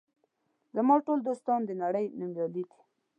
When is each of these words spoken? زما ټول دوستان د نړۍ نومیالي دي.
زما 0.75 0.95
ټول 1.05 1.19
دوستان 1.29 1.59
د 1.65 1.71
نړۍ 1.83 2.05
نومیالي 2.19 2.63
دي. 2.63 2.63